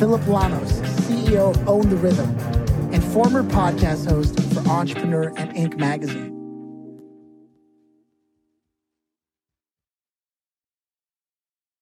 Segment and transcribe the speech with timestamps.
[0.00, 0.72] Phillip Lanos,
[1.02, 2.30] CEO of Own the Rhythm,
[2.90, 5.76] and former podcast host for Entrepreneur and Inc.
[5.76, 6.34] magazine.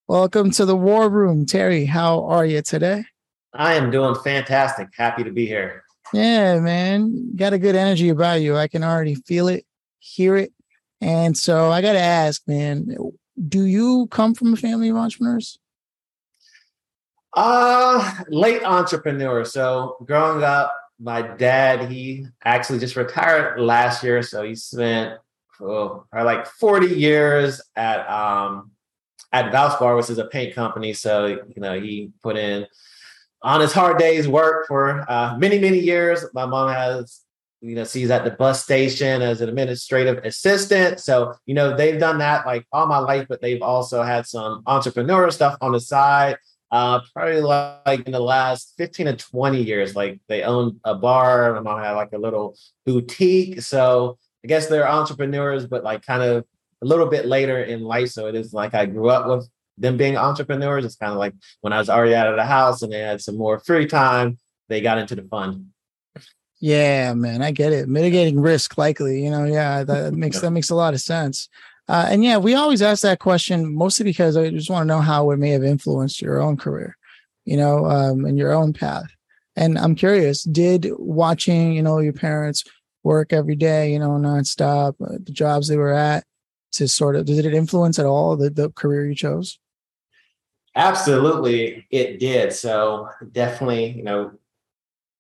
[0.09, 1.47] Welcome to the War Room.
[1.47, 3.05] Terry, how are you today?
[3.53, 4.89] I am doing fantastic.
[4.97, 5.85] Happy to be here.
[6.13, 7.37] Yeah, man.
[7.37, 8.57] Got a good energy about you.
[8.57, 9.65] I can already feel it,
[10.01, 10.53] hear it.
[11.01, 12.97] And so I got to ask, man,
[13.49, 15.61] do you come from a family of entrepreneurs?
[17.41, 19.45] Uh, late entrepreneur.
[19.45, 24.25] So growing up, my dad, he actually just retired last year.
[24.25, 25.21] So he spent
[25.61, 28.73] oh, like 40 years at um
[29.33, 30.93] at Valspar, which is a paint company.
[30.93, 32.67] So, you know, he put in
[33.41, 36.25] on his hard days work for uh, many, many years.
[36.35, 37.21] My mom has,
[37.61, 40.99] you know, she's at the bus station as an administrative assistant.
[40.99, 44.65] So, you know, they've done that like all my life, but they've also had some
[44.65, 46.39] entrepreneurial stuff on the side.
[46.71, 51.55] Uh, probably like in the last 15 to 20 years, like they owned a bar.
[51.55, 53.63] My mom had like a little boutique.
[53.63, 56.45] So I guess they're entrepreneurs, but like kind of
[56.83, 58.11] a little bit later in life.
[58.11, 60.85] So it is like I grew up with them being entrepreneurs.
[60.85, 63.21] It's kind of like when I was already out of the house and they had
[63.21, 65.67] some more free time, they got into the fund.
[66.61, 67.89] Yeah, man, I get it.
[67.89, 69.25] Mitigating risk, likely.
[69.25, 71.49] You know, yeah, that makes that makes a lot of sense.
[71.89, 75.01] Uh, and yeah, we always ask that question mostly because I just want to know
[75.01, 76.97] how it may have influenced your own career,
[77.45, 79.11] you know, um, and your own path.
[79.57, 82.63] And I'm curious, did watching, you know, your parents
[83.03, 86.25] work every day, you know, nonstop, uh, the jobs they were at,
[86.73, 89.59] to sort of did it influence at all the, the career you chose?
[90.77, 92.53] Absolutely, it did.
[92.53, 94.33] So definitely, you know,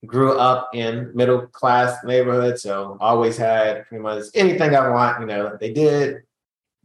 [0.06, 5.20] grew up in middle class neighborhood, so always had pretty much anything I want.
[5.20, 6.22] You know, they did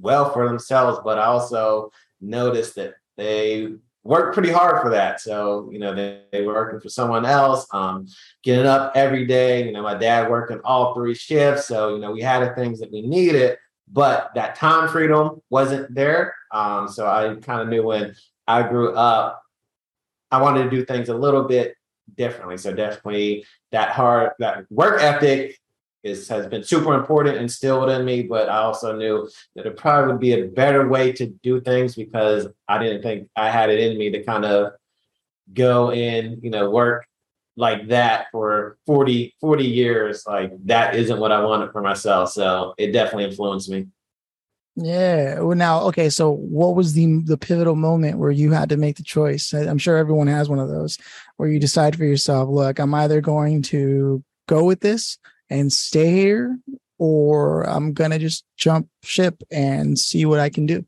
[0.03, 1.91] well for themselves, but I also
[2.22, 3.69] noticed that they
[4.03, 5.22] worked pretty hard for that.
[5.22, 8.08] So, you know, they, they were working for someone else, um,
[8.44, 9.66] getting up every day.
[9.66, 11.68] You know, my dad working all three shifts.
[11.68, 13.58] So, you know, we had the things that we needed,
[13.91, 16.35] but that time freedom wasn't there.
[16.52, 18.16] Um, so I kind of knew when
[18.47, 19.41] I grew up,
[20.31, 21.75] I wanted to do things a little bit
[22.16, 22.58] differently.
[22.58, 25.58] So definitely that hard, that work ethic
[26.03, 30.12] is has been super important instilled in me, but I also knew that it probably
[30.12, 33.80] would be a better way to do things because I didn't think I had it
[33.80, 34.74] in me to kind of
[35.53, 37.06] go in, you know, work
[37.56, 40.24] like that for 40, 40 years.
[40.28, 42.31] Like that isn't what I wanted for myself.
[42.31, 43.88] So it definitely influenced me.
[44.75, 45.40] Yeah.
[45.40, 46.09] Well, now, okay.
[46.09, 49.53] So, what was the the pivotal moment where you had to make the choice?
[49.53, 50.97] I'm sure everyone has one of those
[51.38, 56.11] where you decide for yourself, look, I'm either going to go with this and stay
[56.11, 56.57] here
[56.97, 60.85] or I'm to just jump ship and see what I can do.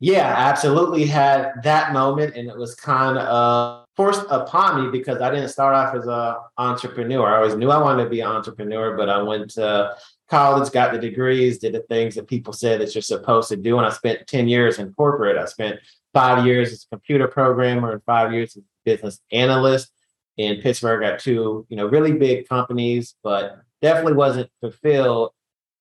[0.00, 2.36] Yeah, absolutely had that moment.
[2.36, 6.34] And it was kind of forced upon me because I didn't start off as an
[6.58, 7.26] entrepreneur.
[7.26, 9.96] I always knew I wanted to be an entrepreneur, but I went to
[10.28, 13.78] college, got the degrees, did the things that people said that you're supposed to do.
[13.78, 15.38] And I spent 10 years in corporate.
[15.38, 15.80] I spent
[16.12, 19.90] five years as a computer programmer and five years as a business analyst
[20.36, 25.32] in Pittsburgh at two, you know, really big companies, but definitely wasn't fulfilled.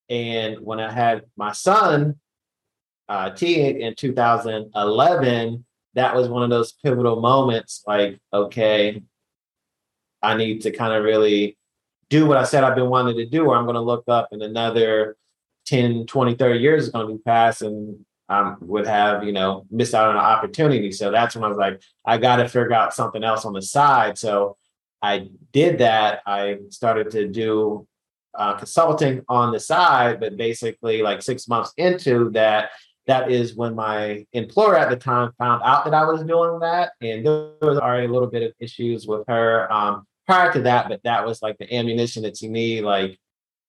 [0.10, 2.20] And when I had my son,
[3.10, 5.66] uh, T in 2011,
[5.96, 9.02] that was one of those pivotal moments like, okay,
[10.22, 11.58] I need to kind of really
[12.10, 14.30] do what I said I've been wanting to do, or I'm going to look up
[14.32, 15.18] and another
[15.66, 19.66] 10, 20, 30 years is going to be past and I would have, you know,
[19.70, 20.92] missed out on an opportunity.
[20.92, 23.62] So that's when I was like, I got to figure out something else on the
[23.62, 24.18] side.
[24.18, 24.58] So
[25.02, 26.22] I did that.
[26.26, 27.88] I started to do
[28.36, 32.72] uh, consulting on the side, but basically, like six months into that,
[33.06, 36.94] that is when my employer at the time found out that I was doing that.
[37.02, 40.88] And there was already a little bit of issues with her um, prior to that,
[40.88, 42.84] but that was like the ammunition that you need.
[42.84, 43.20] Like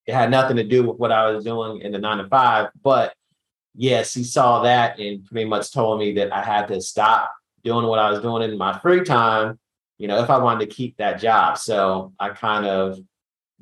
[0.06, 2.68] it had nothing to do with what I was doing in the nine to five,
[2.82, 3.14] but
[3.74, 7.32] yes, he saw that and pretty much told me that I had to stop
[7.62, 9.58] doing what I was doing in my free time,
[9.98, 11.58] you know, if I wanted to keep that job.
[11.58, 12.98] So I kind of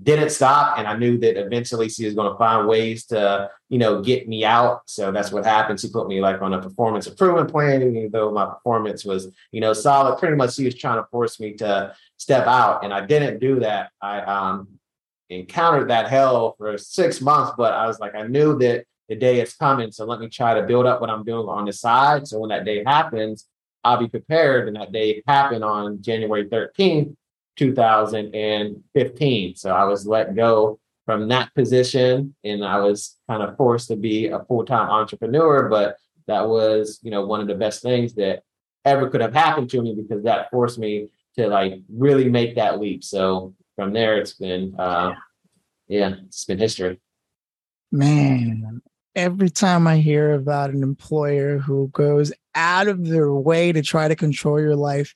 [0.02, 0.78] didn't stop.
[0.78, 4.28] And I knew that eventually she was going to find ways to, you know, get
[4.28, 4.82] me out.
[4.86, 5.80] So that's what happened.
[5.80, 9.60] She put me like on a performance improvement plan, even though my performance was, you
[9.60, 10.18] know, solid.
[10.18, 12.84] Pretty much she was trying to force me to step out.
[12.84, 13.90] And I didn't do that.
[14.00, 14.68] I um
[15.30, 19.40] encountered that hell for six months, but I was like, I knew that the day
[19.40, 19.92] is coming.
[19.92, 22.26] So let me try to build up what I'm doing on the side.
[22.26, 23.46] So when that day happens,
[23.84, 24.68] I'll be prepared.
[24.68, 27.14] And that day happened on January 13th,
[27.56, 29.56] 2015.
[29.56, 33.96] So I was let go from that position and I was kind of forced to
[33.96, 35.68] be a full-time entrepreneur.
[35.68, 38.44] But that was, you know, one of the best things that
[38.86, 42.80] ever could have happened to me because that forced me to like really make that
[42.80, 43.04] leap.
[43.04, 45.12] So from there, it's been, uh,
[45.86, 46.98] yeah, it's been history.
[47.90, 48.80] Man,
[49.14, 54.08] every time I hear about an employer who goes out of their way to try
[54.08, 55.14] to control your life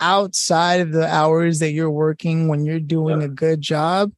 [0.00, 4.12] outside of the hours that you're working when you're doing a good job,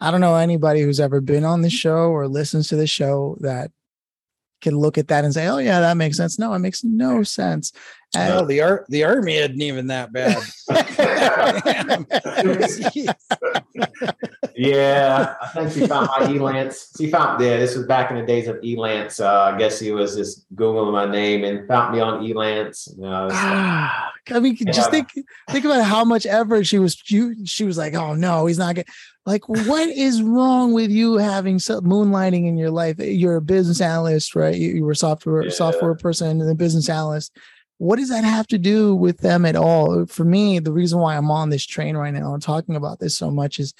[0.00, 3.36] I don't know anybody who's ever been on the show or listens to the show
[3.40, 3.70] that
[4.60, 7.22] can look at that and say, "Oh yeah, that makes sense." No, it makes no
[7.22, 7.72] sense.
[8.14, 10.36] And, no, the art the army isn't even that bad.
[14.54, 16.94] yeah, I think she found my Elance.
[16.98, 19.18] She found yeah, this was back in the days of Elance.
[19.18, 22.94] Uh, I guess he was just googling my name and found me on Elance.
[22.96, 24.72] You know, ah, I mean, yeah.
[24.72, 25.08] just think
[25.50, 26.94] think about how much effort she was.
[26.94, 28.88] She, she was like, "Oh no, he's not good."
[29.24, 32.98] Like, what is wrong with you having moonlighting in your life?
[32.98, 34.54] You're a business analyst, right?
[34.54, 35.50] You, you were software yeah.
[35.50, 37.36] software person and a business analyst.
[37.82, 40.06] What does that have to do with them at all?
[40.06, 43.16] For me, the reason why I'm on this train right now and talking about this
[43.18, 43.74] so much is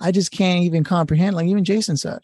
[0.00, 1.34] I just can't even comprehend.
[1.34, 2.20] Like even Jason said,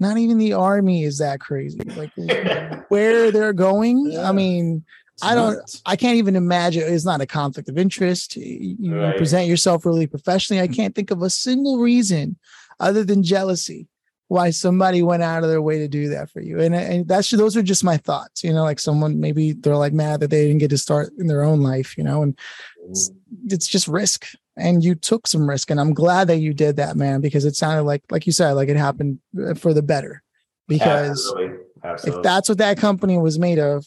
[0.00, 1.78] not even the army is that crazy.
[1.84, 2.10] Like
[2.88, 4.10] where they're going.
[4.10, 4.28] Yeah.
[4.28, 4.84] I mean,
[5.22, 5.60] I don't.
[5.86, 6.82] I can't even imagine.
[6.92, 8.34] It's not a conflict of interest.
[8.34, 9.16] You right.
[9.16, 10.60] present yourself really professionally.
[10.60, 12.36] I can't think of a single reason
[12.80, 13.86] other than jealousy
[14.30, 16.60] why somebody went out of their way to do that for you.
[16.60, 18.44] And, and that's those are just my thoughts.
[18.44, 21.26] You know, like someone maybe they're like mad that they didn't get to start in
[21.26, 21.98] their own life.
[21.98, 22.38] You know, and
[22.88, 23.16] it's, mm.
[23.52, 24.28] it's just risk.
[24.56, 27.56] And you took some risk, and I'm glad that you did that, man, because it
[27.56, 30.22] sounded like, like you said, like it happened uh, for the better.
[30.68, 31.56] Because Absolutely.
[31.82, 32.18] Absolutely.
[32.18, 33.84] if that's what that company was made of,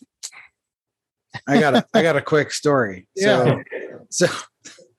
[1.47, 3.07] I got a I got a quick story.
[3.15, 3.97] So yeah.
[4.09, 4.27] so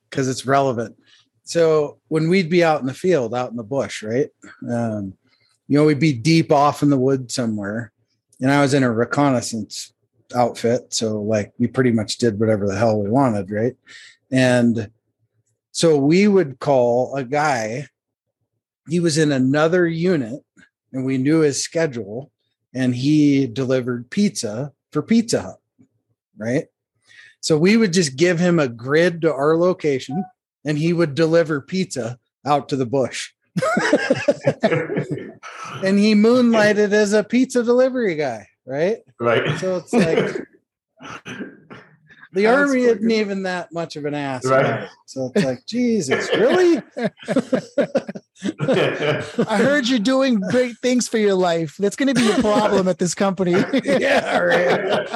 [0.08, 0.96] because it's relevant.
[1.43, 4.31] So when we'd be out in the field, out in the bush, right?
[4.70, 5.12] Um,
[5.69, 7.93] you know, we'd be deep off in the woods somewhere.
[8.41, 9.93] And I was in a reconnaissance
[10.35, 10.93] outfit.
[10.93, 13.77] So like we pretty much did whatever the hell we wanted, right?
[14.31, 14.91] And
[15.71, 17.89] so we would call a guy,
[18.89, 20.43] he was in another unit
[20.93, 22.31] and we knew his schedule
[22.75, 25.61] and he delivered pizza for Pizza Hut
[26.37, 26.67] right?
[27.41, 30.25] So we would just give him a grid to our location
[30.65, 33.33] and he would deliver pizza out to the bush.
[35.83, 38.99] and he moonlighted as a pizza delivery guy, right?
[39.21, 39.59] Right.
[39.59, 40.47] So it's like
[42.35, 44.45] the army isn't even that much of an ass.
[44.45, 44.89] Right.
[45.07, 46.83] So it's like, Jesus, really?
[49.49, 51.77] I heard you're doing great things for your life.
[51.79, 53.53] That's going to be a problem at this company.
[53.85, 55.09] yeah, right.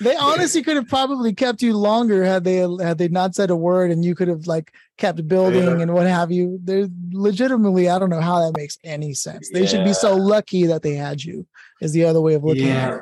[0.00, 3.56] they honestly could have probably kept you longer had they had they not said a
[3.56, 5.80] word, and you could have like kept building yeah.
[5.80, 6.60] and what have you.
[6.62, 9.50] They're legitimately, I don't know how that makes any sense.
[9.50, 9.66] They yeah.
[9.66, 11.46] should be so lucky that they had you.
[11.80, 12.86] Is the other way of looking yeah.
[12.86, 13.00] at it.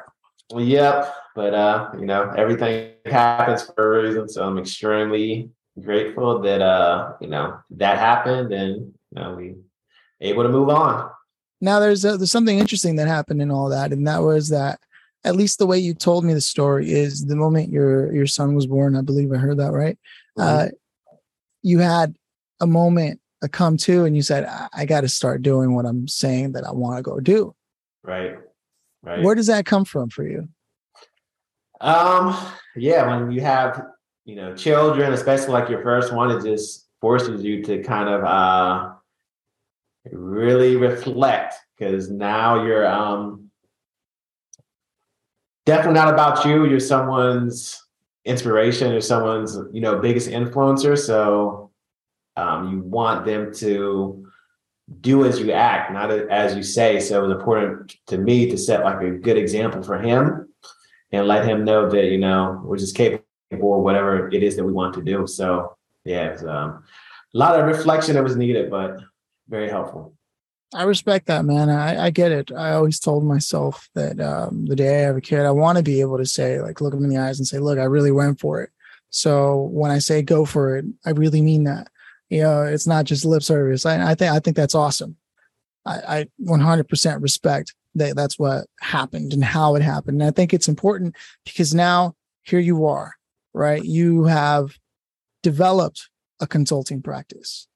[0.51, 1.15] Well, yep.
[1.39, 4.29] But uh, you know, everything happens for a reason.
[4.29, 5.49] So I'm extremely
[5.81, 9.55] grateful that uh, you know, that happened and you know, we
[10.21, 11.09] able to move on.
[11.61, 14.81] Now there's a, there's something interesting that happened in all that, and that was that
[15.23, 18.57] at least the way you told me the story is the moment your your son
[18.57, 18.97] was born.
[18.97, 19.97] I believe I heard that right.
[20.37, 20.67] Mm-hmm.
[20.67, 20.69] Uh,
[21.63, 22.17] you had
[22.61, 25.87] a moment a come to, and you said, "I, I got to start doing what
[25.87, 27.55] I'm saying that I want to go do."
[28.03, 28.39] Right.
[29.05, 29.23] Right.
[29.23, 30.49] Where does that come from for you?
[31.81, 32.37] Um,
[32.77, 33.87] yeah, when you have,
[34.25, 38.25] you know, children, especially like your first one, it just forces you to kind of
[38.25, 38.93] uh
[40.11, 43.51] really reflect because now you're um
[45.67, 46.67] definitely not about you.
[46.67, 47.81] You're someone's
[48.25, 50.99] inspiration or someone's, you know, biggest influencer.
[50.99, 51.71] So
[52.37, 54.27] um, you want them to
[55.01, 57.01] do as you act, not as you say.
[57.01, 60.48] So it was important to me to set like a good example for him
[61.13, 64.65] and let him know that, you know, we're just capable of whatever it is that
[64.65, 65.27] we want to do.
[65.27, 66.85] So yeah, it's, um,
[67.35, 69.01] a lot of reflection that was needed, but
[69.49, 70.15] very helpful.
[70.75, 71.71] I respect that, man.
[71.71, 72.53] I, I get it.
[72.53, 75.85] I always told myself that um, the day I have a kid, I want to
[75.85, 78.13] be able to say, like, look him in the eyes and say, look, I really
[78.13, 78.71] went for it.
[79.11, 81.89] So when I say go for it, I really mean that.
[82.29, 83.87] You know, it's not just lip service.
[83.87, 85.17] I, I think I think that's awesome.
[85.87, 90.21] I, I 100% respect that that's what happened and how it happened.
[90.21, 93.15] And I think it's important because now here you are,
[93.53, 93.85] right?
[93.85, 94.79] You have
[95.43, 96.09] developed
[96.41, 97.67] a consulting practice,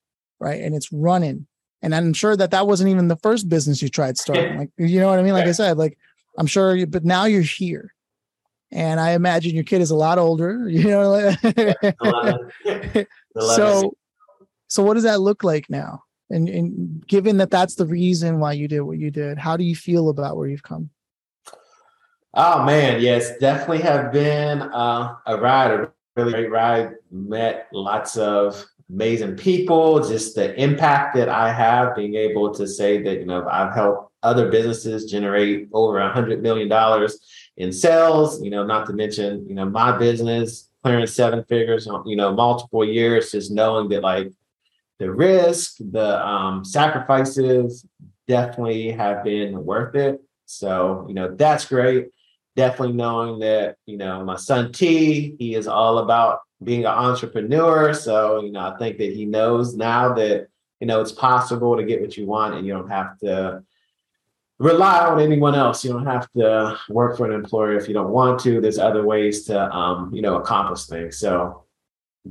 [0.41, 0.63] right?
[0.63, 1.47] And it's running.
[1.83, 4.57] And I'm sure that that wasn't even the first business you tried starting.
[4.57, 5.33] Like, you know what I mean?
[5.33, 5.99] Like I said, like
[6.39, 7.93] I'm sure, you, but now you're here.
[8.71, 11.35] And I imagine your kid is a lot older, you know.
[13.39, 13.95] so,
[14.69, 16.05] so what does that look like now?
[16.33, 19.65] And, and given that that's the reason why you did what you did, how do
[19.65, 20.91] you feel about where you've come?
[22.35, 26.95] Oh man, yes, definitely have been uh, a ride, a really great ride.
[27.11, 30.01] Met lots of amazing people.
[30.01, 34.13] Just the impact that I have, being able to say that you know I've helped
[34.23, 37.21] other businesses generate over a hundred million dollars
[37.59, 38.43] in sales.
[38.43, 42.33] You know, not to mention you know my business clearing seven figures, on you know,
[42.33, 43.33] multiple years.
[43.33, 44.33] Just knowing that like
[45.03, 47.85] the risk, the um, sacrifices
[48.29, 50.23] definitely have been worth it.
[50.47, 52.11] So, you know, that's great.
[52.55, 57.93] Definitely knowing that, you know, my son T, he is all about being an entrepreneur.
[57.93, 60.47] So, you know, I think that he knows now that,
[60.79, 63.65] you know, it's possible to get what you want and you don't have to
[64.61, 65.85] rely on anyone else.
[65.85, 68.61] You don't have to work for an employer if you don't want to.
[68.61, 71.19] There's other ways to, um, you know, accomplish things.
[71.19, 71.65] So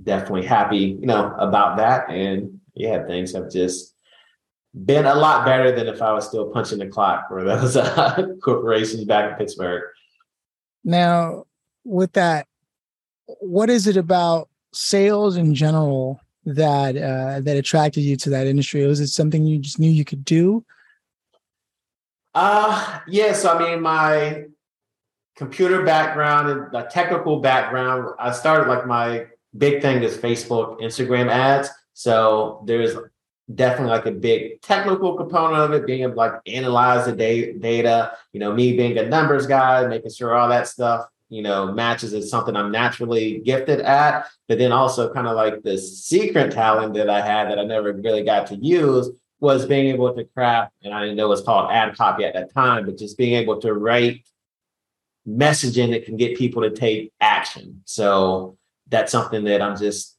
[0.03, 2.09] definitely happy, you know, about that.
[2.09, 3.95] And yeah, things have just
[4.85, 8.27] been a lot better than if I was still punching the clock for those uh,
[8.43, 9.83] corporations back in Pittsburgh.
[10.83, 11.45] Now,
[11.83, 12.47] with that,
[13.39, 18.85] what is it about sales in general that uh, that attracted you to that industry?
[18.85, 20.65] Was it something you just knew you could do?
[22.33, 23.33] Uh yeah.
[23.33, 24.45] So I mean, my
[25.35, 31.29] computer background and the technical background, I started like my big thing is Facebook, Instagram
[31.29, 31.69] ads.
[31.93, 32.95] So there's
[33.53, 37.53] definitely like a big technical component of it, being able to like analyze the da-
[37.53, 41.71] data, you know, me being a numbers guy, making sure all that stuff, you know,
[41.71, 44.27] matches is something I'm naturally gifted at.
[44.47, 47.93] But then also kind of like the secret talent that I had that I never
[47.93, 51.41] really got to use was being able to craft, and I didn't know it was
[51.41, 54.23] called ad copy at that time, but just being able to write
[55.27, 57.81] messaging that can get people to take action.
[57.85, 58.57] So
[58.87, 60.15] that's something that I'm just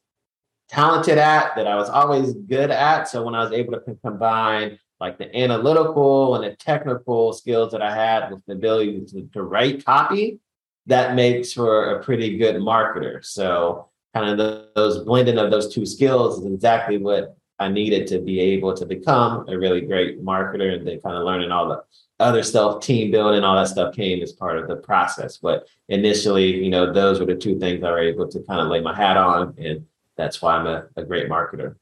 [0.69, 3.07] talented at, that I was always good at.
[3.07, 7.81] So when I was able to combine like the analytical and the technical skills that
[7.81, 10.39] I had with the ability to, to write copy,
[10.85, 13.23] that makes for a pretty good marketer.
[13.23, 18.07] So kind of the, those blending of those two skills is exactly what I needed
[18.07, 21.69] to be able to become a really great marketer and then kind of learning all
[21.69, 21.83] the
[22.19, 25.37] other stuff, team building, all that stuff came as part of the process.
[25.37, 28.67] But initially, you know, those were the two things I were able to kind of
[28.67, 29.85] lay my hat on and
[30.17, 31.75] that's why I'm a, a great marketer.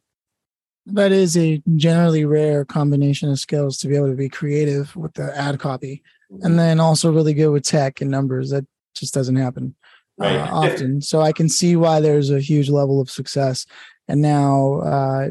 [0.88, 5.14] That is a generally rare combination of skills to be able to be creative with
[5.14, 6.46] the ad copy mm-hmm.
[6.46, 8.50] and then also really good with tech and numbers.
[8.50, 9.76] That just doesn't happen
[10.20, 10.36] uh, right.
[10.38, 11.02] uh, often.
[11.02, 13.66] so I can see why there's a huge level of success.
[14.08, 15.30] And now, uh,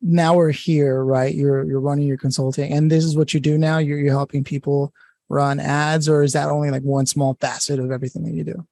[0.00, 1.34] now we're here, right?
[1.34, 3.78] You're you're running your consulting, and this is what you do now.
[3.78, 4.94] You're you're helping people
[5.28, 8.66] run ads, or is that only like one small facet of everything that you do?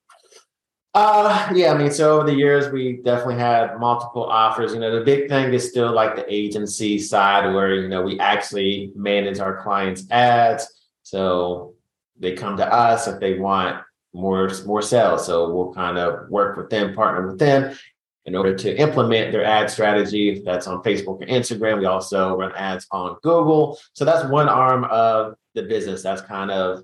[1.00, 4.74] Uh, yeah, I mean, so over the years, we definitely had multiple offers.
[4.74, 8.18] You know, the big thing is still like the agency side where, you know, we
[8.18, 10.66] actually manage our clients' ads.
[11.04, 11.74] So
[12.18, 13.80] they come to us if they want
[14.12, 15.24] more, more sales.
[15.24, 17.78] So we'll kind of work with them, partner with them
[18.24, 20.42] in order to implement their ad strategy.
[20.44, 23.78] That's on Facebook or Instagram, we also run ads on Google.
[23.92, 26.02] So that's one arm of the business.
[26.02, 26.82] That's kind of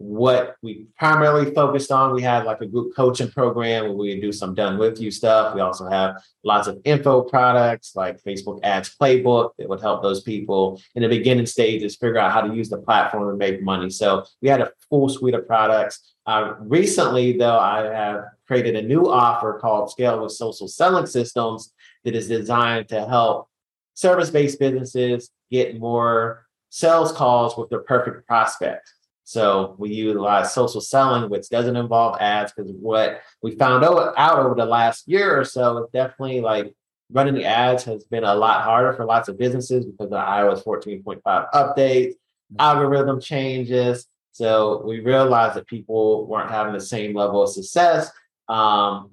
[0.00, 2.14] what we primarily focused on.
[2.14, 5.54] We had like a group coaching program where we do some done with you stuff.
[5.54, 10.22] We also have lots of info products like Facebook Ads Playbook that would help those
[10.22, 13.90] people in the beginning stages figure out how to use the platform and make money.
[13.90, 16.14] So we had a full suite of products.
[16.24, 21.74] Uh, recently, though, I have created a new offer called Scale with Social Selling Systems
[22.04, 23.50] that is designed to help
[23.92, 28.90] service based businesses get more sales calls with their perfect prospect.
[29.30, 34.56] So we utilize social selling, which doesn't involve ads, because what we found out, over
[34.56, 36.74] the last year or so is definitely like
[37.12, 40.16] running the ads has been a lot harder for lots of businesses because of the
[40.16, 41.22] iOS 14.5
[41.52, 42.14] updates,
[42.58, 44.08] algorithm changes.
[44.32, 48.10] So we realized that people weren't having the same level of success.
[48.48, 49.12] Um,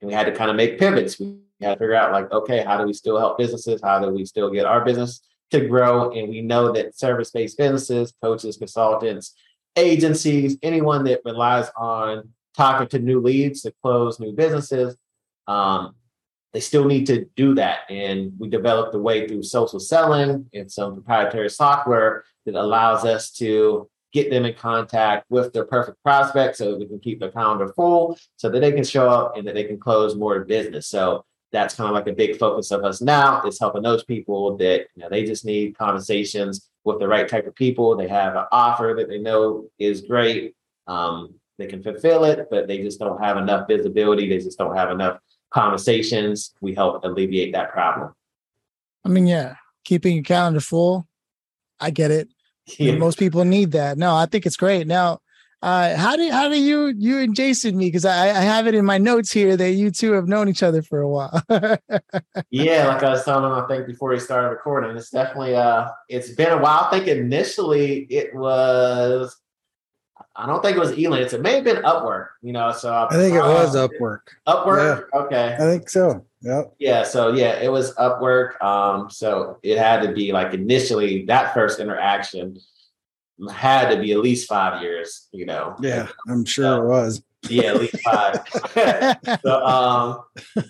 [0.00, 1.20] and we had to kind of make pivots.
[1.20, 3.82] We had to figure out like, okay, how do we still help businesses?
[3.84, 5.20] How do we still get our business
[5.50, 6.10] to grow?
[6.12, 9.34] And we know that service-based businesses, coaches, consultants,
[9.76, 14.96] agencies, anyone that relies on talking to new leads to close new businesses,
[15.46, 15.94] um,
[16.52, 17.80] they still need to do that.
[17.90, 23.30] And we developed a way through social selling and some proprietary software that allows us
[23.32, 27.30] to get them in contact with their perfect prospect so that we can keep the
[27.30, 30.86] calendar full so that they can show up and that they can close more business.
[30.86, 34.56] So that's kind of like a big focus of us now is helping those people
[34.58, 37.96] that you know they just need conversations with the right type of people.
[37.96, 40.54] They have an offer that they know is great.
[40.86, 44.28] Um, they can fulfill it, but they just don't have enough visibility.
[44.28, 45.18] They just don't have enough
[45.50, 46.54] conversations.
[46.60, 48.14] We help alleviate that problem.
[49.04, 51.06] I mean, yeah, keeping your calendar full.
[51.80, 52.28] I get it.
[52.78, 52.92] Yeah.
[52.96, 53.98] Most people need that.
[53.98, 54.86] No, I think it's great.
[54.86, 55.20] Now,
[55.60, 57.88] uh, how do how do you you and Jason meet?
[57.88, 60.62] Because I, I have it in my notes here that you two have known each
[60.62, 61.42] other for a while.
[62.50, 65.88] yeah, like I was telling him, I think before he started recording, it's definitely uh,
[66.08, 66.84] it's been a while.
[66.84, 69.36] I think initially it was
[70.36, 71.32] I don't think it was Elance.
[71.32, 72.70] It may have been Upwork, you know.
[72.70, 74.20] So I think it was Upwork.
[74.46, 75.06] Upwork.
[75.12, 75.20] Yeah.
[75.20, 75.54] Okay.
[75.54, 76.24] I think so.
[76.42, 76.74] Yep.
[76.78, 77.02] Yeah.
[77.02, 78.62] So yeah, it was Upwork.
[78.62, 82.58] Um, so it had to be like initially that first interaction
[83.50, 85.76] had to be at least five years, you know.
[85.80, 87.22] Yeah, I'm sure so, it was.
[87.48, 88.40] Yeah, at least five.
[89.42, 90.22] so um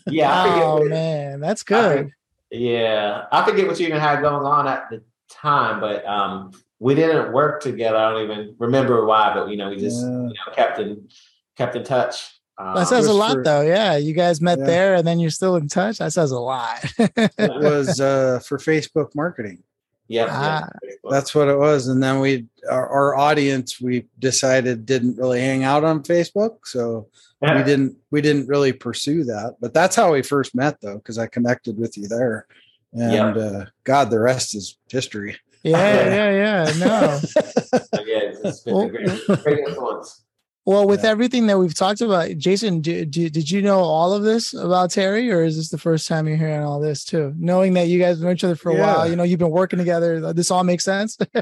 [0.06, 2.06] yeah, oh man, that's good.
[2.06, 2.10] I
[2.50, 3.24] yeah.
[3.32, 7.32] I forget what you even had going on at the time, but um we didn't
[7.32, 7.96] work together.
[7.96, 10.10] I don't even remember why, but you know, we just yeah.
[10.10, 11.08] you know kept in
[11.56, 12.38] kept in touch.
[12.58, 13.60] Um, that says a lot, for, though.
[13.60, 14.66] Yeah, you guys met yeah.
[14.66, 15.98] there, and then you're still in touch.
[15.98, 16.84] That says a lot.
[16.98, 19.62] it was uh, for Facebook marketing.
[20.08, 20.68] Yeah, ah.
[20.82, 21.88] yeah that's what it was.
[21.88, 27.08] And then we, our, our, audience, we decided didn't really hang out on Facebook, so
[27.42, 27.58] yeah.
[27.58, 29.56] we didn't we didn't really pursue that.
[29.60, 32.46] But that's how we first met, though, because I connected with you there,
[32.92, 35.36] and uh, God, the rest is history.
[35.62, 36.78] Yeah, yeah, yeah.
[36.78, 37.20] No.
[38.06, 40.24] yeah, it's been well, a great, great influence.
[40.68, 41.12] Well, with yeah.
[41.12, 44.90] everything that we've talked about, Jason, do, do, did you know all of this about
[44.90, 47.32] Terry, or is this the first time you're hearing all this too?
[47.38, 48.80] Knowing that you guys know each other for a yeah.
[48.82, 50.30] while, you know, you've been working together.
[50.34, 51.16] This all makes sense.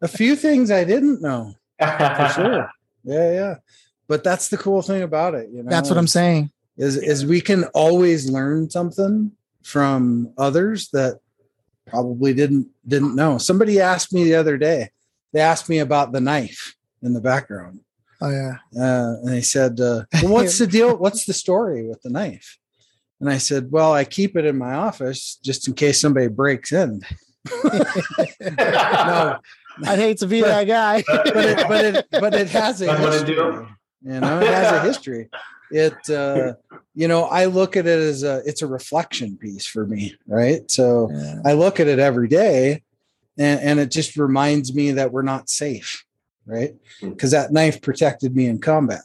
[0.00, 2.70] a few things I didn't know for sure.
[3.06, 3.54] Yeah, yeah.
[4.08, 5.50] But that's the cool thing about it.
[5.52, 6.50] You know, that's what I'm saying.
[6.78, 11.20] Is is we can always learn something from others that
[11.86, 13.36] probably didn't didn't know.
[13.36, 14.88] Somebody asked me the other day.
[15.34, 17.80] They asked me about the knife in the background.
[18.20, 18.56] Oh yeah.
[18.76, 20.96] Uh, and he said, uh, well, "What's the deal?
[20.96, 22.58] What's the story with the knife?"
[23.20, 26.72] And I said, "Well, I keep it in my office just in case somebody breaks
[26.72, 27.02] in."
[27.64, 29.38] no,
[29.84, 31.04] I'd hate to be but, that guy.
[31.06, 33.34] but it, but it, but it has a history.
[33.34, 35.28] You know, it has a history
[35.74, 36.54] it uh
[36.94, 40.70] you know i look at it as a it's a reflection piece for me right
[40.70, 41.40] so yeah.
[41.44, 42.82] i look at it every day
[43.38, 46.03] and and it just reminds me that we're not safe
[46.46, 47.36] right because hmm.
[47.36, 49.02] that knife protected me in combat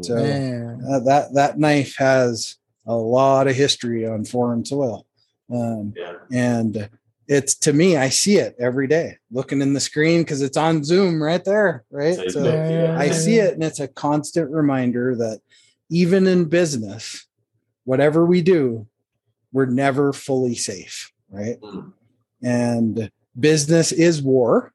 [0.00, 5.06] so uh, that that knife has a lot of history on foreign soil
[5.52, 6.14] um, yeah.
[6.32, 6.88] and
[7.28, 10.84] it's to me i see it every day looking in the screen because it's on
[10.84, 12.96] zoom right there right so yeah.
[12.98, 15.40] i see it and it's a constant reminder that
[15.90, 17.26] even in business
[17.84, 18.86] whatever we do
[19.52, 21.92] we're never fully safe right mm.
[22.42, 24.73] and business is war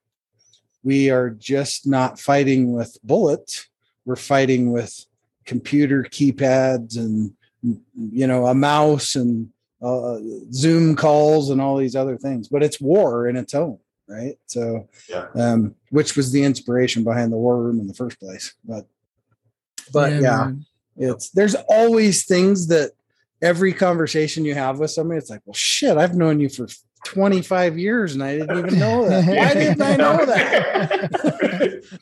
[0.83, 3.67] we are just not fighting with bullets
[4.05, 5.05] we're fighting with
[5.45, 9.49] computer keypads and you know a mouse and
[9.81, 10.17] uh,
[10.51, 14.37] Zoom calls and all these other things, but it's war in its own, right?
[14.47, 15.27] So, yeah.
[15.35, 18.53] um, which was the inspiration behind the war room in the first place.
[18.65, 18.87] But,
[19.93, 20.51] but yeah,
[20.97, 22.91] yeah it's there's always things that
[23.41, 26.67] every conversation you have with somebody, it's like, well, shit, I've known you for
[27.05, 29.25] 25 years and I didn't even know that.
[29.25, 31.93] Why didn't I know that?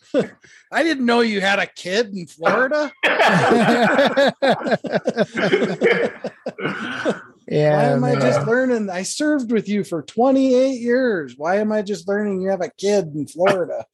[0.71, 2.91] I didn't know you had a kid in Florida.
[7.49, 7.77] Yeah.
[7.77, 8.17] Why am man.
[8.17, 8.89] I just learning?
[8.89, 11.35] I served with you for 28 years.
[11.37, 13.85] Why am I just learning you have a kid in Florida?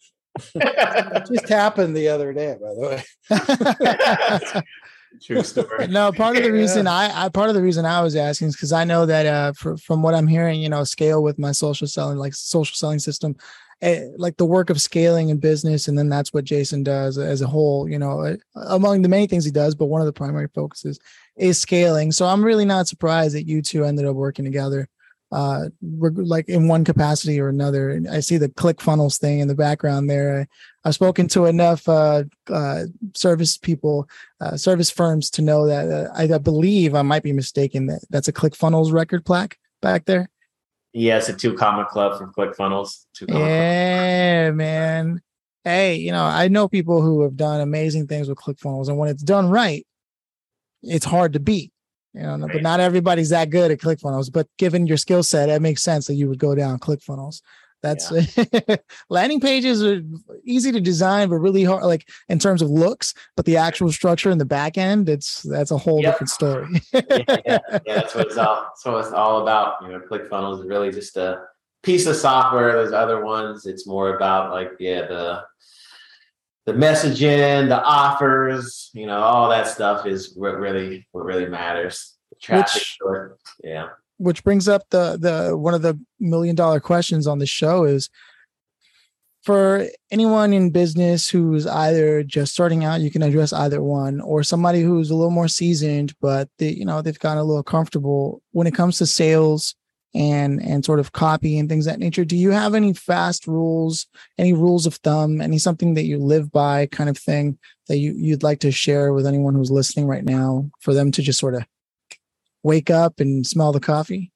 [0.55, 3.03] it just happened the other day, by the way.
[5.21, 5.87] True story.
[5.87, 6.93] No, part of the reason yeah.
[6.93, 9.53] I, I, part of the reason I was asking is because I know that uh,
[9.53, 12.99] for, from what I'm hearing, you know, scale with my social selling, like social selling
[12.99, 13.35] system,
[13.81, 17.41] eh, like the work of scaling in business, and then that's what Jason does as
[17.41, 17.87] a whole.
[17.87, 20.99] You know, eh, among the many things he does, but one of the primary focuses
[21.37, 22.11] is scaling.
[22.11, 24.87] So I'm really not surprised that you two ended up working together,
[25.33, 27.89] uh, like in one capacity or another.
[27.89, 30.47] And I see the ClickFunnels thing in the background there.
[30.85, 32.83] I, have spoken to enough uh, uh,
[33.15, 34.07] service people,
[34.39, 38.05] uh, service firms to know that uh, I, I, believe I might be mistaken that
[38.11, 40.29] that's a ClickFunnels record plaque back there.
[40.93, 43.05] Yeah, a two comma club from ClickFunnels.
[43.15, 44.55] Two yeah, club.
[44.55, 45.21] man.
[45.63, 49.09] Hey, you know, I know people who have done amazing things with ClickFunnels, and when
[49.09, 49.87] it's done right,
[50.83, 51.72] it's hard to beat.
[52.13, 52.53] You know, right.
[52.53, 54.31] but not everybody's that good at ClickFunnels.
[54.31, 57.41] But given your skill set, it makes sense that you would go down ClickFunnels.
[57.83, 58.77] That's yeah.
[59.09, 60.01] landing pages are
[60.45, 63.13] easy to design, but really hard, like in terms of looks.
[63.35, 66.13] But the actual structure in the back end, it's that's a whole yep.
[66.13, 66.67] different story.
[66.93, 68.63] yeah, yeah, yeah, that's what it's all.
[68.63, 69.81] That's what it's all about.
[69.81, 71.41] You know, ClickFunnels is really just a
[71.83, 72.71] piece of software.
[72.71, 73.65] There's other ones.
[73.65, 75.43] It's more about like yeah the
[76.65, 82.15] the messaging, the offers, you know, all that stuff is what really what really matters.
[82.41, 83.29] Traffic, Which,
[83.63, 87.83] yeah which brings up the the one of the million dollar questions on the show
[87.83, 88.09] is
[89.41, 94.43] for anyone in business who's either just starting out you can address either one or
[94.43, 98.41] somebody who's a little more seasoned but they you know they've gotten a little comfortable
[98.51, 99.75] when it comes to sales
[100.15, 104.05] and and sort of copy and things that nature do you have any fast rules
[104.37, 108.13] any rules of thumb any something that you live by kind of thing that you
[108.13, 111.55] you'd like to share with anyone who's listening right now for them to just sort
[111.55, 111.63] of
[112.63, 114.31] wake up and smell the coffee?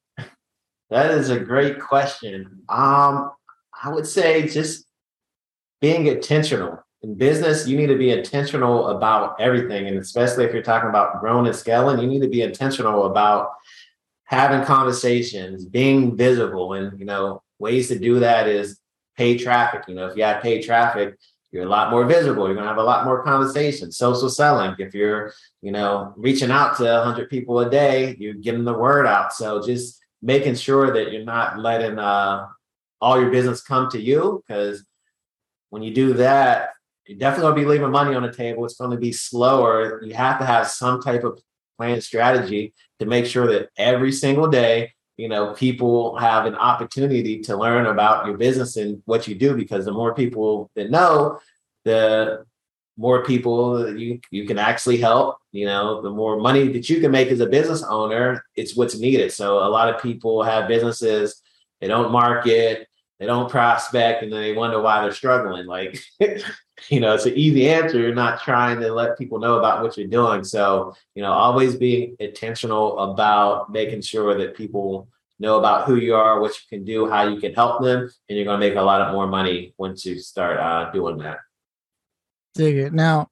[0.90, 2.62] That is a great question.
[2.68, 3.32] Um,
[3.82, 4.86] I would say just
[5.80, 6.82] being intentional.
[7.02, 9.86] In business, you need to be intentional about everything.
[9.86, 13.50] And especially if you're talking about growing and scaling, you need to be intentional about
[14.28, 16.74] having conversations, being visible.
[16.74, 18.78] And, you know, ways to do that is
[19.16, 19.84] pay traffic.
[19.88, 21.16] You know, if you have paid traffic,
[21.50, 22.46] you're a lot more visible.
[22.46, 23.96] You're to have a lot more conversations.
[23.96, 24.76] Social selling.
[24.78, 29.06] If you're, you know, reaching out to 100 people a day, you're getting the word
[29.06, 29.32] out.
[29.32, 32.48] So just making sure that you're not letting uh,
[33.00, 34.84] all your business come to you, because
[35.70, 36.72] when you do that,
[37.06, 38.66] you're definitely to be leaving money on the table.
[38.66, 40.02] It's to be slower.
[40.04, 41.40] You have to have some type of
[41.78, 47.40] plan strategy to make sure that every single day you know people have an opportunity
[47.40, 51.38] to learn about your business and what you do because the more people that know
[51.84, 52.44] the
[52.96, 57.00] more people that you you can actually help you know the more money that you
[57.00, 59.32] can make as a business owner it's what's needed.
[59.32, 61.40] So a lot of people have businesses
[61.80, 62.87] they don't market
[63.18, 66.00] they don't prospect and then they wonder why they're struggling like
[66.88, 69.96] you know it's an easy answer you're not trying to let people know about what
[69.96, 70.44] you're doing.
[70.44, 75.08] So you know always being intentional about making sure that people
[75.40, 78.36] know about who you are what you can do how you can help them and
[78.36, 81.38] you're going to make a lot of more money once you start uh, doing that.
[82.54, 82.92] Dig it.
[82.92, 83.28] Now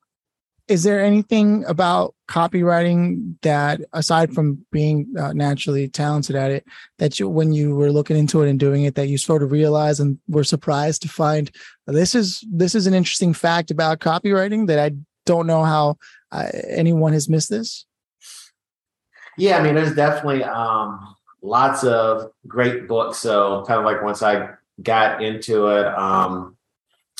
[0.69, 6.65] is there anything about copywriting that aside from being uh, naturally talented at it
[6.99, 9.53] that you when you were looking into it and doing it that you sort of
[9.53, 11.51] realized and were surprised to find
[11.87, 14.91] this is this is an interesting fact about copywriting that i
[15.25, 15.97] don't know how
[16.33, 17.87] uh, anyone has missed this?
[19.39, 23.19] Yeah i mean there's definitely um lots of great books.
[23.19, 24.49] So kind of like once i
[24.83, 26.56] got into it um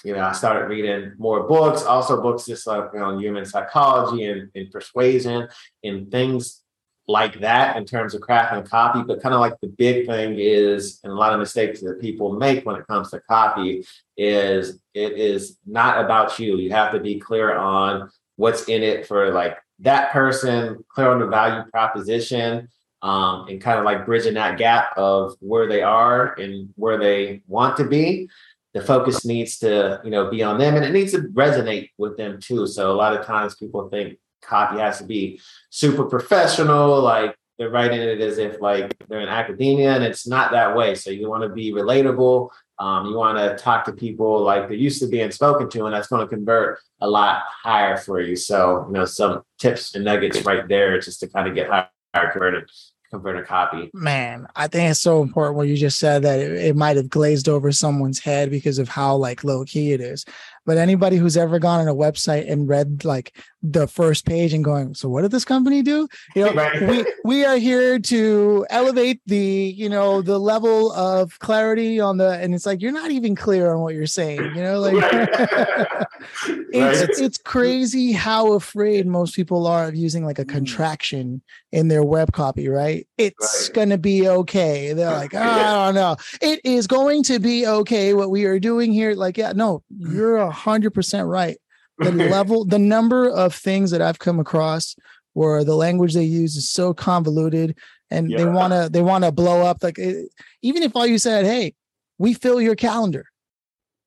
[0.07, 3.45] you know, I started reading more books, also books just like on you know, human
[3.45, 5.49] psychology and, and persuasion
[5.83, 6.63] and things
[7.09, 9.03] like that in terms of crafting copy.
[9.03, 12.39] But kind of like the big thing is, and a lot of mistakes that people
[12.39, 13.85] make when it comes to copy
[14.17, 16.57] is it is not about you.
[16.57, 21.19] You have to be clear on what's in it for like that person, clear on
[21.19, 22.69] the value proposition,
[23.03, 27.43] um, and kind of like bridging that gap of where they are and where they
[27.49, 28.29] want to be
[28.77, 32.17] the focus needs to you know be on them and it needs to resonate with
[32.17, 32.67] them too.
[32.67, 37.71] So a lot of times people think copy has to be super professional like they're
[37.71, 40.95] writing it as if like they're in academia and it's not that way.
[40.95, 44.77] So you want to be relatable um, you want to talk to people like they're
[44.77, 48.37] used to being spoken to and that's going to convert a lot higher for you.
[48.37, 51.89] So you know some tips and nuggets right there just to kind of get higher
[52.31, 52.69] converted
[53.11, 53.91] convert a copy.
[53.95, 57.09] Man, I think it's so important what you just said that it, it might have
[57.09, 60.25] glazed over someone's head because of how like low key it is.
[60.67, 64.65] But anybody who's ever gone on a website and read like the first page and
[64.65, 66.09] going, so what did this company do?
[66.35, 66.83] You know, right.
[66.83, 72.31] we we are here to elevate the you know the level of clarity on the,
[72.33, 74.41] and it's like you're not even clear on what you're saying.
[74.41, 75.29] You know, like right.
[76.73, 77.19] it's right.
[77.19, 80.51] it's crazy how afraid most people are of using like a mm.
[80.51, 82.69] contraction in their web copy.
[82.69, 83.07] Right?
[83.19, 84.93] It's gonna be okay.
[84.93, 86.17] They're like, oh, I don't know.
[86.41, 88.15] It is going to be okay.
[88.15, 91.57] What we are doing here, like, yeah, no, you're a hundred percent right.
[91.99, 94.97] The level, the number of things that I've come across
[95.37, 97.77] where the language they use is so convoluted
[98.11, 98.39] and yeah.
[98.39, 100.31] they want to they want to blow up like it,
[100.63, 101.75] even if all you said hey
[102.19, 103.27] we fill your calendar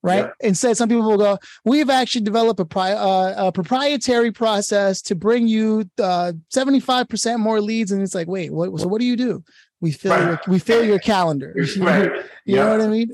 [0.02, 0.48] right yeah.
[0.48, 5.14] instead some people will go we've actually developed a, pri- uh, a proprietary process to
[5.14, 9.16] bring you uh, 75% more leads and it's like wait what so what do you
[9.16, 9.44] do
[9.82, 10.26] we fill right.
[10.28, 11.56] your, we fill your calendar.
[11.78, 12.12] right.
[12.46, 13.12] You know what I mean?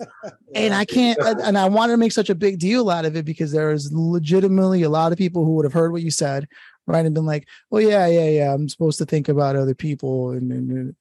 [0.54, 3.26] And I can't, and I want to make such a big deal out of it
[3.26, 6.48] because there is legitimately a lot of people who would have heard what you said,
[6.88, 10.32] right, and been like, "Well, yeah, yeah, yeah, I'm supposed to think about other people,"
[10.32, 10.96] and, and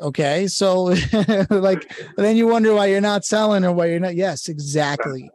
[0.00, 0.82] okay, so
[1.50, 4.16] like, then you wonder why you're not selling or why you're not.
[4.16, 5.30] Yes, exactly.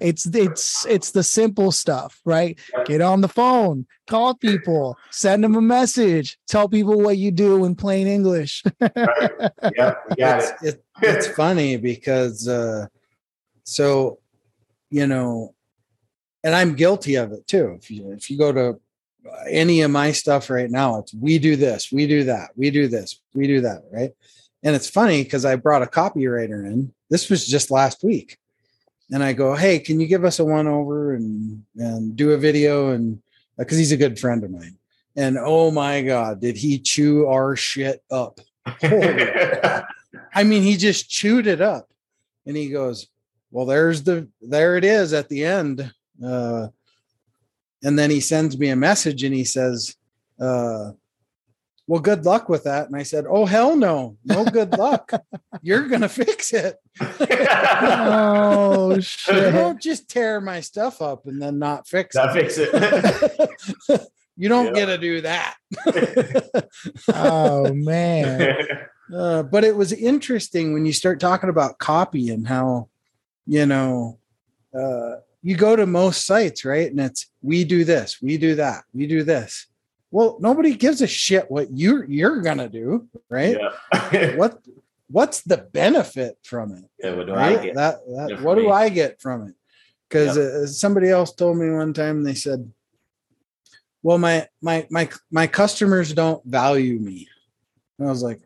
[0.00, 2.58] It's it's it's the simple stuff, right?
[2.86, 7.64] Get on the phone, call people, send them a message, tell people what you do
[7.64, 8.62] in plain English.
[8.80, 9.52] right.
[10.16, 10.66] Yeah, it's, it.
[10.66, 12.86] it, it's funny because uh
[13.64, 14.18] so
[14.90, 15.54] you know,
[16.42, 17.76] and I'm guilty of it too.
[17.80, 18.80] If you if you go to
[19.48, 22.88] any of my stuff right now, it's we do this, we do that, we do
[22.88, 24.12] this, we do that, right?
[24.62, 26.94] And it's funny because I brought a copywriter in.
[27.10, 28.38] This was just last week
[29.12, 32.38] and I go, "Hey, can you give us a one over and and do a
[32.38, 33.20] video?" And
[33.56, 34.76] because uh, he's a good friend of mine,
[35.16, 38.40] and oh my god, did he chew our shit up?
[38.82, 41.90] I mean, he just chewed it up,
[42.46, 43.08] and he goes,
[43.50, 45.92] "Well, there's the there it is at the end,"
[46.24, 46.68] uh,
[47.82, 49.94] and then he sends me a message and he says.
[50.38, 50.92] Uh,
[51.86, 52.86] well, good luck with that.
[52.86, 55.12] And I said, oh, hell no, no good luck.
[55.62, 56.76] You're going to fix it.
[57.00, 59.52] oh, shit.
[59.52, 62.18] don't just tear my stuff up and then not fix it.
[62.18, 62.52] not it.
[62.52, 64.00] fix it.
[64.36, 64.72] you don't yeah.
[64.72, 65.56] get to do that.
[67.14, 68.56] oh, man.
[69.14, 72.88] Uh, but it was interesting when you start talking about copy and how,
[73.46, 74.18] you know,
[74.76, 76.90] uh, you go to most sites, right?
[76.90, 79.68] And it's we do this, we do that, we do this
[80.10, 83.58] well, nobody gives a shit what you you're gonna do, right?
[83.92, 84.36] Yeah.
[84.36, 84.60] what
[85.08, 86.84] what's the benefit from it?
[86.98, 87.58] Yeah, what do right?
[87.58, 87.74] I get?
[87.74, 89.54] That, that what do I get from it?
[90.08, 90.46] Because yep.
[90.46, 92.72] uh, somebody else told me one time they said,
[94.02, 97.28] "Well, my my my my customers don't value me,"
[97.98, 98.40] and I was like,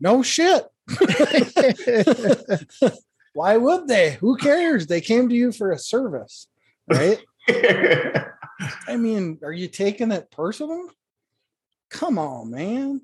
[0.00, 0.64] "No shit."
[3.34, 4.12] Why would they?
[4.20, 4.86] Who cares?
[4.86, 6.48] They came to you for a service,
[6.86, 7.18] right?
[8.86, 10.88] I mean, are you taking it personal?
[11.94, 13.00] Come on, man.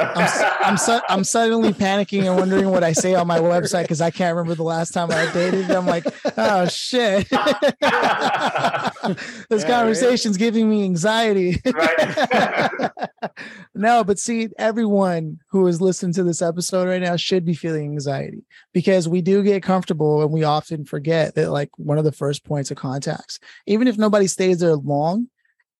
[0.00, 0.28] I'm,
[0.60, 4.10] I'm, su- I'm, suddenly panicking and wondering what I say on my website because I
[4.10, 5.74] can't remember the last time I updated.
[5.74, 6.04] I'm like,
[6.36, 7.28] oh shit.
[9.48, 10.40] this yeah, conversation's right?
[10.40, 11.62] giving me anxiety.
[11.64, 12.90] Right.
[13.74, 17.92] no, but see, everyone who is listening to this episode right now should be feeling
[17.92, 22.12] anxiety because we do get comfortable and we often forget that like one of the
[22.12, 25.28] first points of contacts, even if nobody stays there long,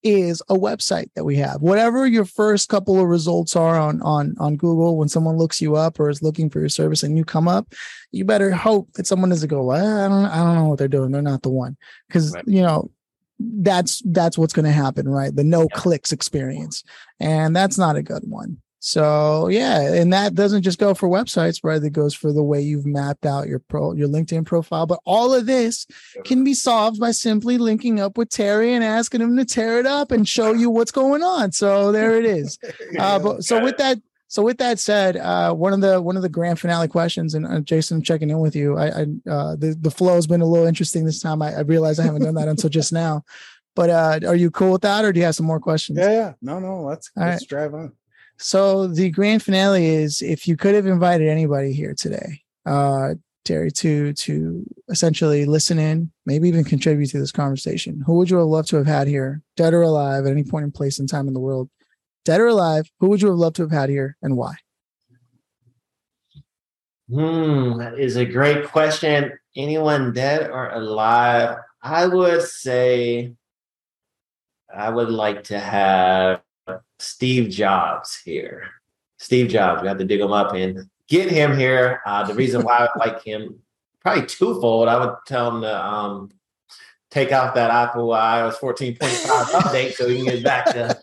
[0.03, 1.61] is a website that we have.
[1.61, 5.75] Whatever your first couple of results are on on on Google when someone looks you
[5.75, 7.73] up or is looking for your service and you come up,
[8.11, 10.87] you better hope that someone doesn't go, well, I don't I don't know what they're
[10.87, 11.11] doing.
[11.11, 11.77] They're not the one.
[12.07, 12.47] Because right.
[12.47, 12.91] you know,
[13.39, 15.35] that's that's what's going to happen, right?
[15.35, 16.83] The no clicks experience.
[17.19, 18.61] And that's not a good one.
[18.79, 21.83] So yeah, and that doesn't just go for websites, right?
[21.83, 24.85] It goes for the way you've mapped out your pro your LinkedIn profile.
[24.85, 25.85] But all of this
[26.23, 29.85] can be solved by simply linking up with Terry and asking him to tear it
[29.85, 31.51] up and show you what's going on.
[31.51, 32.57] So there it is.
[32.97, 36.21] Uh, but so with that, so with that said, uh, one of the one of
[36.21, 38.77] the grand finale questions, and uh, Jason, I'm checking in with you.
[38.77, 41.41] I, I uh, the the flow has been a little interesting this time.
[41.41, 43.23] I, I realize I haven't done that until just now.
[43.75, 45.97] But uh, are you cool with that, or do you have some more questions?
[45.99, 46.33] Yeah, yeah.
[46.41, 46.81] No, no.
[46.81, 47.49] Let's All let's right.
[47.49, 47.93] drive on.
[48.39, 53.69] So the grand finale is if you could have invited anybody here today, uh, Terry,
[53.71, 58.47] to to essentially listen in, maybe even contribute to this conversation, who would you have
[58.47, 61.27] loved to have had here, dead or alive, at any point in place and time
[61.27, 61.69] in the world?
[62.23, 64.55] Dead or alive, who would you have loved to have had here and why?
[67.09, 69.33] Hmm, that is a great question.
[69.55, 71.57] Anyone dead or alive?
[71.81, 73.33] I would say
[74.73, 76.41] I would like to have
[76.99, 78.69] Steve Jobs here.
[79.17, 82.01] Steve Jobs, we have to dig him up and get him here.
[82.05, 83.59] Uh, the reason why I like him,
[84.01, 84.87] probably twofold.
[84.87, 86.31] I would tell him to um,
[87.09, 88.97] take off that Apple iOS 14.5
[89.61, 90.97] update so he can get back to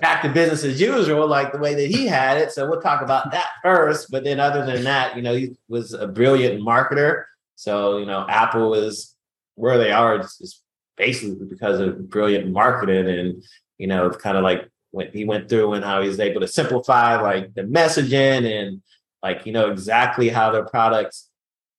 [0.00, 2.52] back to business as usual, like the way that he had it.
[2.52, 4.10] So we'll talk about that first.
[4.10, 7.24] But then, other than that, you know, he was a brilliant marketer.
[7.56, 9.14] So you know, Apple is
[9.54, 10.16] where they are.
[10.16, 10.62] It's,
[10.96, 13.44] basically because of brilliant marketing and
[13.76, 14.70] you know, kind of like
[15.12, 18.82] he went through and how he's able to simplify like the messaging and
[19.22, 21.28] like you know exactly how their products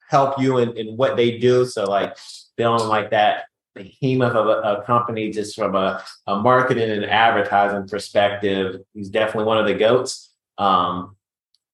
[0.09, 1.65] help you in, in what they do.
[1.65, 2.17] So like
[2.57, 7.87] feeling like that behemoth of a, a company just from a, a marketing and advertising
[7.87, 8.81] perspective.
[8.93, 10.33] He's definitely one of the goats.
[10.57, 11.15] Um,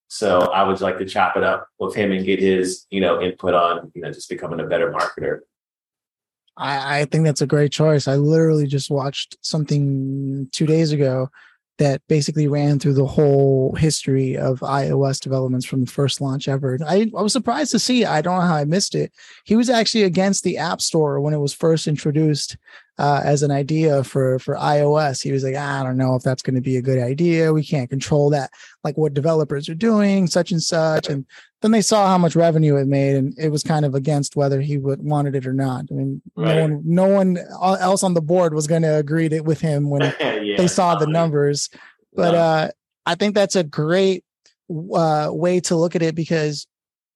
[0.10, 3.22] so I would like to chop it up with him and get his, you know,
[3.22, 5.40] input on, you know, just becoming a better marketer.
[6.58, 8.08] I, I think that's a great choice.
[8.08, 11.30] I literally just watched something two days ago
[11.80, 16.78] that basically ran through the whole history of iOS developments from the first launch ever.
[16.86, 19.12] I, I was surprised to see, I don't know how I missed it.
[19.44, 22.58] He was actually against the App Store when it was first introduced
[22.98, 25.24] uh, as an idea for for iOS.
[25.24, 27.54] He was like, I don't know if that's going to be a good idea.
[27.54, 28.52] We can't control that,
[28.84, 31.10] like what developers are doing, such and such.
[31.10, 31.26] And
[31.62, 34.62] then they saw how much revenue it made, and it was kind of against whether
[34.62, 35.86] he would wanted it or not.
[35.92, 36.56] I mean, right.
[36.56, 37.38] no one, no one
[37.80, 40.96] else on the board was going to agree to, with him when yeah, they saw
[40.96, 41.70] the numbers.
[42.16, 42.72] But uh,
[43.06, 44.24] I think that's a great
[44.94, 46.68] uh, way to look at it because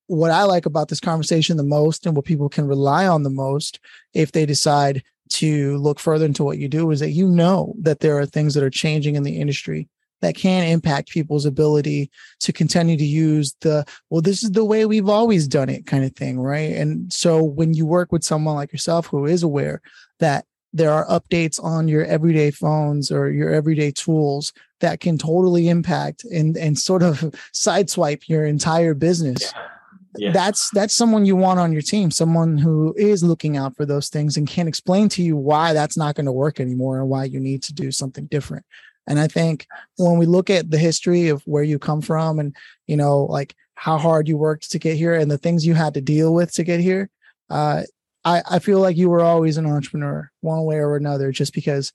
[0.08, 3.30] what I like about this conversation the most and what people can rely on the
[3.30, 3.80] most
[4.13, 8.00] if they decide to look further into what you do is that you know that
[8.00, 9.88] there are things that are changing in the industry
[10.22, 12.10] that can impact people's ability
[12.40, 16.04] to continue to use the well this is the way we've always done it kind
[16.04, 16.74] of thing right?
[16.74, 19.82] And so when you work with someone like yourself who is aware
[20.20, 25.70] that there are updates on your everyday phones or your everyday tools that can totally
[25.70, 27.20] impact and and sort of
[27.54, 29.77] sideswipe your entire business yeah
[30.17, 30.32] yeah.
[30.32, 34.10] that's that's someone you want on your team someone who is looking out for those
[34.10, 37.23] things and can explain to you why that's not going to work anymore and why
[37.23, 38.65] you need to do something different
[39.08, 42.56] and i think when we look at the history of where you come from and
[42.88, 45.93] you know like how hard you worked to get here and the things you had
[45.93, 47.10] to deal with to get here
[47.49, 47.84] uh,
[48.25, 51.93] I, I feel like you were always an entrepreneur one way or another just because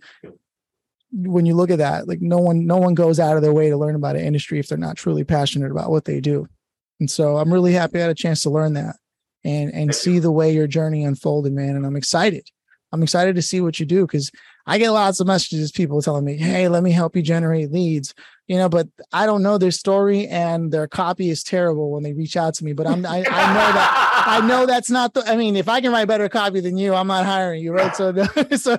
[1.12, 3.68] when you look at that like no one no one goes out of their way
[3.68, 6.48] to learn about an industry if they're not truly passionate about what they do
[7.02, 8.94] and so I'm really happy I had a chance to learn that
[9.42, 11.74] and and see the way your journey unfolded, man.
[11.74, 12.48] And I'm excited.
[12.92, 14.30] I'm excited to see what you do because
[14.68, 18.14] I get lots of messages, people telling me, "Hey, let me help you generate leads,"
[18.46, 18.68] you know.
[18.68, 22.54] But I don't know their story, and their copy is terrible when they reach out
[22.54, 22.72] to me.
[22.72, 25.24] But I'm I, I know that I know that's not the.
[25.26, 27.96] I mean, if I can write better copy than you, I'm not hiring you, right?
[27.96, 28.14] So,
[28.56, 28.78] so,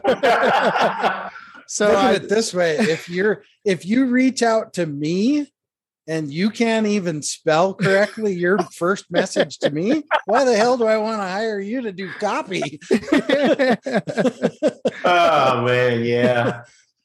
[1.68, 5.52] so look at it this way: if you're if you reach out to me
[6.08, 10.86] and you can't even spell correctly your first message to me, why the hell do
[10.86, 12.80] I want to hire you to do copy?
[15.06, 16.64] oh man, yeah.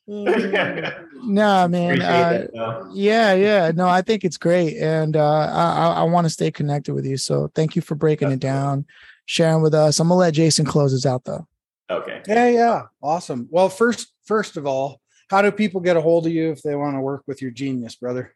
[0.09, 2.47] no man uh,
[2.95, 3.71] yeah yeah.
[3.75, 7.19] No i think it's great and uh, i i want to stay connected with you
[7.19, 8.87] so thank you for breaking That's it down cool.
[9.27, 10.01] sharing with us.
[10.01, 11.47] I'm gonna let jason close us out though.
[11.91, 12.23] Okay.
[12.27, 12.83] Yeah yeah.
[13.03, 13.49] Awesome.
[13.51, 16.75] Well first first of all how do people get a hold of you if they
[16.75, 18.35] want to work with your genius brother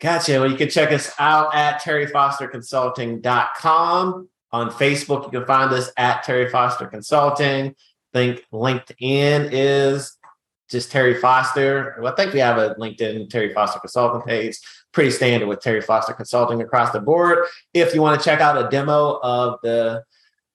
[0.00, 0.40] Gotcha.
[0.40, 4.28] Well, you can check us out at terryfosterconsulting.com.
[4.52, 7.70] On Facebook, you can find us at Terry Foster Consulting.
[7.70, 7.74] I
[8.12, 10.16] think LinkedIn is
[10.70, 11.96] just Terry Foster.
[12.00, 14.56] Well, I think we have a LinkedIn Terry Foster Consulting page.
[14.92, 17.46] Pretty standard with Terry Foster Consulting across the board.
[17.72, 20.04] If you want to check out a demo of the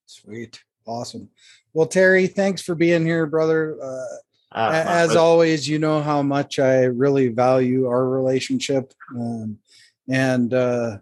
[0.08, 0.64] Sweet.
[0.88, 1.30] Awesome.
[1.74, 3.78] Well, Terry, thanks for being here, brother.
[3.80, 4.16] Uh,
[4.52, 5.20] uh, as brother.
[5.20, 8.94] always, you know how much I really value our relationship.
[9.16, 9.60] Um,
[10.10, 10.98] and, uh,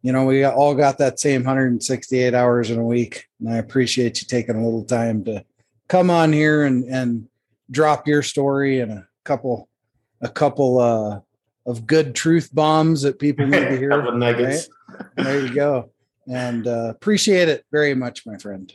[0.00, 3.26] you know, we all got that same 168 hours in a week.
[3.38, 5.44] And I appreciate you taking a little time to
[5.88, 7.28] come on here and, and
[7.70, 9.68] drop your story and a couple,
[10.22, 11.20] a couple, uh,
[11.66, 14.12] of good truth bombs that people need to hear.
[14.12, 14.68] nuggets.
[14.68, 14.76] Right?
[15.16, 15.90] There you go.
[16.28, 18.72] And uh, appreciate it very much, my friend.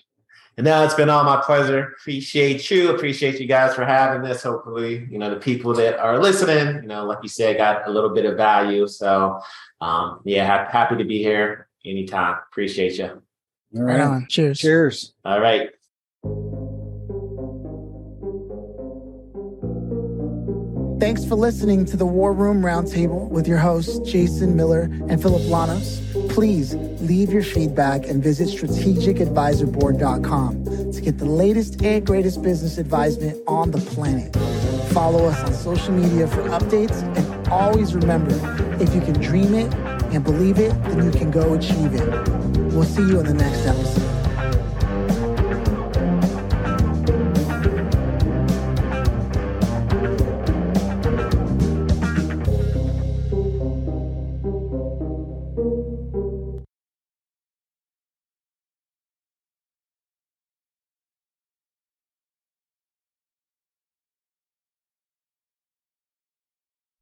[0.58, 1.94] And now it's been all my pleasure.
[2.00, 2.90] Appreciate you.
[2.90, 4.42] Appreciate you guys for having this.
[4.42, 7.92] Hopefully, you know, the people that are listening, you know, like you said, got a
[7.92, 8.88] little bit of value.
[8.88, 9.40] So,
[9.82, 12.40] um, yeah, happy to be here anytime.
[12.52, 13.22] Appreciate you.
[13.76, 14.00] All right.
[14.00, 14.60] right Cheers.
[14.60, 15.14] Cheers.
[15.24, 15.70] All right.
[21.00, 25.44] Thanks for listening to the War Room Roundtable with your hosts, Jason Miller and Phillip
[25.44, 26.07] Lanos.
[26.38, 33.42] Please leave your feedback and visit strategicadvisorboard.com to get the latest and greatest business advisement
[33.48, 34.36] on the planet.
[34.94, 38.36] Follow us on social media for updates and always remember
[38.80, 39.74] if you can dream it
[40.14, 42.08] and believe it, then you can go achieve it.
[42.72, 44.17] We'll see you in the next episode.